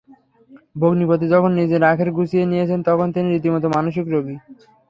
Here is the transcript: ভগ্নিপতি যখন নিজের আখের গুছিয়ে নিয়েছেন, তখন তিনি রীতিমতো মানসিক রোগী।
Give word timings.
ভগ্নিপতি 0.75 1.25
যখন 1.33 1.51
নিজের 1.59 1.81
আখের 1.83 2.09
গুছিয়ে 2.17 2.45
নিয়েছেন, 2.45 2.79
তখন 2.89 3.07
তিনি 3.15 3.27
রীতিমতো 3.29 3.67
মানসিক 3.75 4.05
রোগী। 4.09 4.35